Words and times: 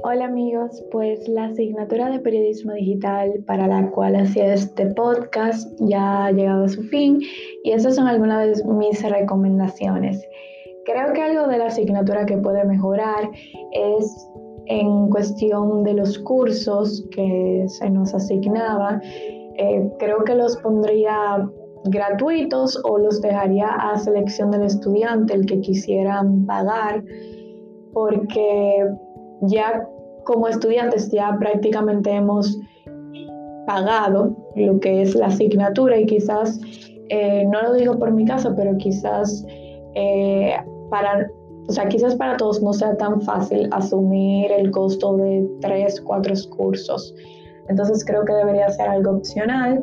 Hola 0.00 0.24
amigos, 0.24 0.82
pues 0.90 1.28
la 1.28 1.44
asignatura 1.44 2.10
de 2.10 2.18
periodismo 2.18 2.72
digital 2.72 3.44
para 3.46 3.68
la 3.68 3.90
cual 3.90 4.16
hacía 4.16 4.52
este 4.52 4.86
podcast 4.86 5.70
ya 5.80 6.24
ha 6.24 6.32
llegado 6.32 6.64
a 6.64 6.68
su 6.68 6.82
fin 6.84 7.20
y 7.62 7.70
esas 7.70 7.94
son 7.94 8.08
algunas 8.08 8.58
de 8.58 8.64
mis 8.72 9.00
recomendaciones. 9.08 10.20
Creo 10.84 11.12
que 11.12 11.22
algo 11.22 11.46
de 11.46 11.58
la 11.58 11.66
asignatura 11.66 12.26
que 12.26 12.36
puede 12.38 12.64
mejorar 12.64 13.30
es 13.72 14.28
en 14.66 15.08
cuestión 15.08 15.84
de 15.84 15.94
los 15.94 16.18
cursos 16.18 17.06
que 17.12 17.64
se 17.68 17.88
nos 17.88 18.12
asignaban. 18.14 19.00
Eh, 19.56 19.88
creo 19.98 20.24
que 20.24 20.34
los 20.34 20.56
pondría 20.56 21.48
gratuitos 21.84 22.80
o 22.84 22.98
los 22.98 23.20
dejaría 23.20 23.68
a 23.68 23.98
selección 23.98 24.50
del 24.50 24.62
estudiante, 24.62 25.34
el 25.34 25.46
que 25.46 25.60
quisieran 25.60 26.46
pagar, 26.46 27.04
porque 27.92 28.86
ya 29.42 29.86
como 30.24 30.48
estudiantes 30.48 31.10
ya 31.10 31.36
prácticamente 31.38 32.10
hemos 32.10 32.58
pagado 33.66 34.36
lo 34.56 34.78
que 34.80 35.02
es 35.02 35.14
la 35.14 35.26
asignatura 35.26 35.98
y 35.98 36.06
quizás, 36.06 36.60
eh, 37.08 37.44
no 37.46 37.62
lo 37.62 37.74
digo 37.74 37.98
por 37.98 38.12
mi 38.12 38.24
caso, 38.24 38.54
pero 38.56 38.76
quizás 38.78 39.44
eh, 39.94 40.56
para, 40.90 41.28
o 41.68 41.72
sea, 41.72 41.88
quizás 41.88 42.14
para 42.16 42.36
todos 42.36 42.62
no 42.62 42.72
sea 42.72 42.96
tan 42.96 43.20
fácil 43.22 43.68
asumir 43.72 44.50
el 44.52 44.70
costo 44.70 45.16
de 45.16 45.48
tres, 45.60 46.00
cuatro 46.00 46.34
cursos. 46.56 47.14
Entonces 47.68 48.04
creo 48.04 48.24
que 48.24 48.32
debería 48.32 48.68
ser 48.70 48.88
algo 48.88 49.12
opcional 49.12 49.82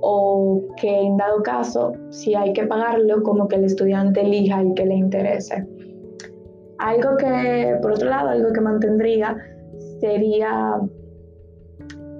o 0.00 0.62
que 0.76 1.00
en 1.00 1.16
dado 1.16 1.42
caso, 1.42 1.92
si 2.10 2.34
hay 2.34 2.52
que 2.52 2.64
pagarlo, 2.64 3.22
como 3.22 3.48
que 3.48 3.56
el 3.56 3.64
estudiante 3.64 4.20
elija 4.20 4.60
el 4.60 4.74
que 4.74 4.86
le 4.86 4.94
interese. 4.94 5.66
Algo 6.78 7.16
que, 7.16 7.78
por 7.82 7.92
otro 7.92 8.08
lado, 8.08 8.28
algo 8.28 8.52
que 8.52 8.60
mantendría 8.60 9.36
sería 10.00 10.80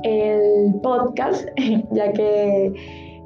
el 0.02 0.74
podcast, 0.82 1.48
ya 1.92 2.12
que 2.12 2.72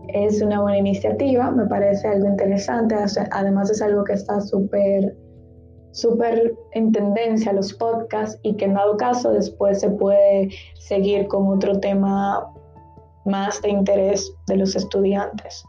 es 0.09 0.43
una 0.43 0.61
buena 0.61 0.79
iniciativa, 0.79 1.51
me 1.51 1.67
parece 1.67 2.09
algo 2.09 2.27
interesante, 2.27 2.97
además 3.31 3.71
es 3.71 3.81
algo 3.81 4.05
que 4.05 4.15
está 4.15 4.41
súper 4.41 5.15
súper 5.93 6.55
en 6.73 6.93
tendencia 6.93 7.53
los 7.53 7.73
podcasts 7.75 8.39
y 8.43 8.55
que 8.55 8.67
en 8.67 8.75
dado 8.75 8.97
caso 8.97 9.33
después 9.33 9.81
se 9.81 9.91
puede 9.91 10.51
seguir 10.79 11.27
con 11.27 11.49
otro 11.49 11.81
tema 11.81 12.47
más 13.25 13.61
de 13.63 13.71
interés 13.71 14.33
de 14.47 14.57
los 14.57 14.75
estudiantes. 14.77 15.65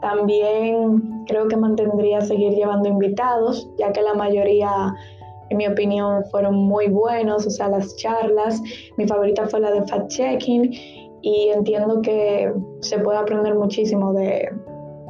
También 0.00 1.24
creo 1.26 1.48
que 1.48 1.56
mantendría 1.56 2.20
seguir 2.20 2.52
llevando 2.52 2.88
invitados, 2.88 3.68
ya 3.78 3.92
que 3.92 4.02
la 4.02 4.14
mayoría, 4.14 4.94
en 5.50 5.56
mi 5.56 5.66
opinión, 5.66 6.24
fueron 6.30 6.54
muy 6.54 6.88
buenos, 6.88 7.46
o 7.46 7.50
sea, 7.50 7.68
las 7.68 7.96
charlas. 7.96 8.60
Mi 8.96 9.06
favorita 9.06 9.46
fue 9.46 9.60
la 9.60 9.72
de 9.72 9.82
fact 9.86 10.08
checking 10.08 10.72
y 11.22 11.50
entiendo 11.54 12.02
que 12.02 12.52
se 12.80 12.98
puede 12.98 13.18
aprender 13.18 13.54
muchísimo 13.54 14.12
de, 14.12 14.48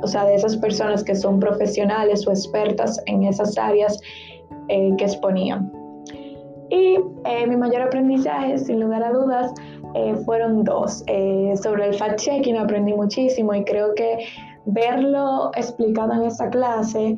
o 0.03 0.07
sea, 0.07 0.27
de 0.27 0.35
esas 0.35 0.57
personas 0.59 1.03
que 1.03 1.15
son 1.15 1.41
profesionales 1.41 2.27
o 2.27 2.31
expertas 2.31 3.01
en 3.07 3.25
esas 3.25 3.57
áreas 3.57 3.99
eh, 4.69 4.93
que 4.99 5.05
exponían. 5.05 5.73
Y 6.69 6.99
eh, 7.25 7.47
mi 7.47 7.57
mayor 7.57 7.83
aprendizaje, 7.83 8.59
sin 8.59 8.81
lugar 8.81 9.03
a 9.05 9.13
dudas, 9.13 9.53
eh, 9.95 10.15
fueron 10.25 10.65
dos. 10.65 11.05
sobre 11.63 11.87
el 11.87 11.95
fact-checking 11.95 12.59
aprendí 12.59 12.95
muchísimo 12.95 13.55
y 13.55 13.65
creo 13.65 13.95
que 13.95 14.19
verlo 14.67 15.51
explicado 15.55 16.13
en 16.13 16.23
esa 16.25 16.49
clase 16.51 17.17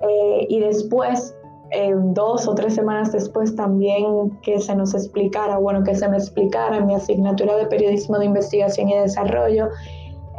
eh, 0.00 0.46
y 0.48 0.60
después, 0.60 1.34
eh, 1.70 1.92
dos 1.94 2.46
o 2.46 2.54
tres 2.54 2.74
semanas 2.74 3.12
después 3.12 3.54
también 3.56 4.30
que 4.42 4.60
se 4.60 4.74
nos 4.74 4.94
explicara, 4.94 5.58
bueno, 5.58 5.82
que 5.84 5.94
se 5.94 6.08
me 6.08 6.16
explicara 6.16 6.80
mi 6.84 6.94
asignatura 6.94 7.56
de 7.56 7.66
periodismo 7.66 8.18
de 8.18 8.26
investigación 8.26 8.88
y 8.88 8.96
desarrollo, 8.96 9.68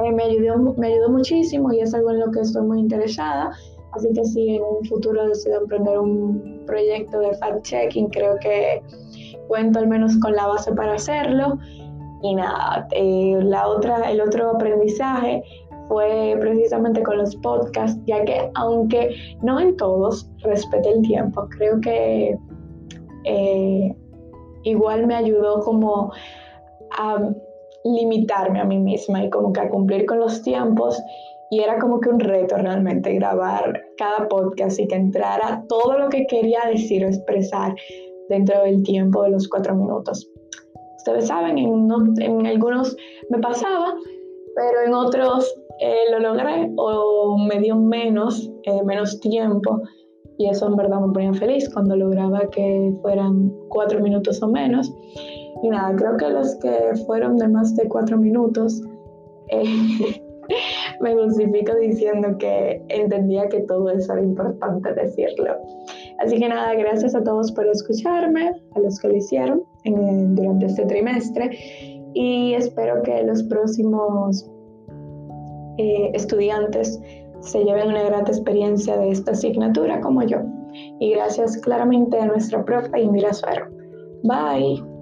eh, 0.03 0.11
me, 0.11 0.23
ayudó, 0.23 0.57
me 0.77 0.88
ayudó 0.88 1.09
muchísimo 1.09 1.73
y 1.73 1.79
es 1.79 1.94
algo 1.94 2.11
en 2.11 2.19
lo 2.19 2.31
que 2.31 2.41
estoy 2.41 2.63
muy 2.63 2.79
interesada. 2.79 3.51
Así 3.94 4.09
que 4.13 4.23
si 4.25 4.57
en 4.57 4.61
un 4.61 4.85
futuro 4.85 5.27
decido 5.27 5.61
emprender 5.61 5.97
un 5.97 6.63
proyecto 6.67 7.19
de 7.19 7.31
fact-checking, 7.39 8.09
creo 8.11 8.35
que 8.39 8.83
cuento 9.47 9.79
al 9.79 9.87
menos 9.87 10.17
con 10.19 10.33
la 10.33 10.47
base 10.47 10.71
para 10.73 10.93
hacerlo. 10.93 11.57
Y 12.23 12.35
nada, 12.35 12.87
la 12.91 13.67
otra, 13.67 14.09
el 14.09 14.21
otro 14.21 14.51
aprendizaje 14.51 15.43
fue 15.87 16.35
precisamente 16.39 17.01
con 17.03 17.17
los 17.17 17.35
podcasts, 17.37 17.99
ya 18.05 18.23
que 18.25 18.49
aunque 18.55 19.15
no 19.41 19.59
en 19.59 19.77
todos 19.77 20.29
respete 20.39 20.89
el 20.89 21.01
tiempo, 21.03 21.47
creo 21.57 21.79
que 21.79 22.37
eh, 23.23 23.95
igual 24.63 25.07
me 25.07 25.15
ayudó 25.15 25.61
como 25.61 26.11
a 26.97 27.29
limitarme 27.83 28.59
a 28.59 28.65
mí 28.65 28.79
misma 28.79 29.23
y 29.23 29.29
como 29.29 29.53
que 29.53 29.61
a 29.61 29.69
cumplir 29.69 30.05
con 30.05 30.19
los 30.19 30.41
tiempos. 30.41 31.01
Y 31.49 31.61
era 31.61 31.79
como 31.79 32.01
que 32.01 32.09
un 32.09 32.19
reto 32.19 32.57
realmente 32.57 33.13
grabar 33.13 33.81
cada 33.97 34.27
podcast 34.27 34.79
y 34.79 34.87
que 34.87 34.95
entrara 34.95 35.63
todo 35.69 35.97
lo 35.97 36.09
que 36.09 36.27
quería 36.27 36.59
decir 36.69 37.05
o 37.05 37.07
expresar 37.07 37.73
dentro 38.29 38.61
del 38.63 38.83
tiempo 38.83 39.23
de 39.23 39.31
los 39.31 39.47
cuatro 39.47 39.75
minutos. 39.75 40.29
Ustedes 40.97 41.27
saben, 41.27 41.57
en, 41.57 41.89
en 42.21 42.45
algunos 42.45 42.95
me 43.29 43.39
pasaba, 43.39 43.95
pero 44.55 44.81
en 44.85 44.93
otros 44.93 45.55
eh, 45.79 46.11
lo 46.11 46.19
logré 46.19 46.71
o 46.77 47.38
me 47.38 47.59
dio 47.59 47.75
menos, 47.75 48.51
eh, 48.63 48.83
menos 48.83 49.19
tiempo 49.19 49.81
y 50.38 50.47
eso 50.49 50.67
en 50.67 50.75
verdad 50.75 50.99
me 50.99 51.13
ponía 51.13 51.33
feliz 51.33 51.69
cuando 51.73 51.95
lograba 51.95 52.41
que 52.51 52.93
fueran 53.01 53.51
cuatro 53.69 53.99
minutos 53.99 54.41
o 54.44 54.47
menos. 54.47 54.94
Y 55.63 55.69
nada, 55.69 55.95
creo 55.95 56.17
que 56.17 56.29
los 56.29 56.55
que 56.57 56.95
fueron 57.07 57.38
de 57.38 57.47
más 57.47 57.75
de 57.75 57.88
cuatro 57.88 58.17
minutos, 58.17 58.81
eh, 59.49 59.63
me 61.01 61.15
justifico 61.15 61.75
diciendo 61.75 62.38
que 62.38 62.83
entendía 62.89 63.49
que 63.49 63.61
todo 63.61 63.89
eso 63.89 64.13
era 64.13 64.21
importante 64.21 64.94
decirlo. 64.94 65.55
Así 66.19 66.39
que 66.39 66.50
nada, 66.50 66.73
gracias 66.73 67.16
a 67.16 67.23
todos 67.23 67.51
por 67.51 67.67
escucharme, 67.67 68.51
a 68.75 68.79
los 68.79 69.00
que 69.00 69.07
lo 69.09 69.16
hicieron 69.16 69.63
durante 69.83 70.66
este 70.66 70.85
trimestre 70.85 71.51
y 72.13 72.53
espero 72.53 73.01
que 73.03 73.23
los 73.23 73.44
próximos 73.44 74.50
eh, 75.77 76.11
estudiantes 76.13 77.00
se 77.41 77.63
lleven 77.63 77.89
una 77.89 78.03
gran 78.03 78.22
experiencia 78.22 78.97
de 78.97 79.11
esta 79.11 79.31
asignatura 79.31 80.01
como 80.01 80.23
yo. 80.23 80.39
Y 81.00 81.11
gracias 81.11 81.57
claramente 81.57 82.19
a 82.19 82.25
nuestra 82.25 82.63
profe 82.66 83.00
Indira 83.00 83.33
Suero. 83.33 83.67
Bye. 84.23 84.96